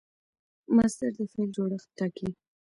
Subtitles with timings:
[0.75, 2.29] مصدر د فعل جوړښت ټاکي.